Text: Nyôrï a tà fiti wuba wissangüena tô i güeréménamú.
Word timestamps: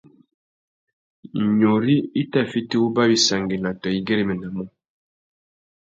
Nyôrï 1.57 1.97
a 2.19 2.21
tà 2.31 2.41
fiti 2.51 2.75
wuba 2.81 3.03
wissangüena 3.11 3.71
tô 3.81 3.87
i 3.97 3.99
güeréménamú. 4.07 4.63